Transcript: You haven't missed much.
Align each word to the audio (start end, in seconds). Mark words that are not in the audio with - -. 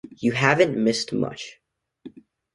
You 0.17 0.31
haven't 0.31 0.75
missed 0.83 1.13
much. 1.13 1.61